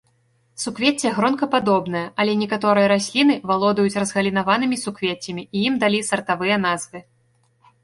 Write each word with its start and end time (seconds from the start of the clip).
Суквецце 0.61 1.07
гронкападобнае, 1.17 2.01
але 2.23 2.31
некаторыя 2.43 2.87
расліны 2.93 3.37
валодаюць 3.53 3.99
разгалінаванымі 4.05 4.81
суквеццямі 4.87 5.47
і 5.55 5.65
ім 5.69 5.79
далі 5.87 5.99
сартавыя 6.11 6.55
назвы. 6.67 7.07